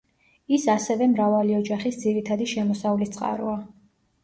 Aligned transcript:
ის 0.57 0.63
ასევე 0.75 1.07
მრავალი 1.11 1.59
ოჯახის 1.59 2.01
ძირითადი 2.07 2.49
შემოსავლის 2.55 3.15
წყაროა. 3.19 3.57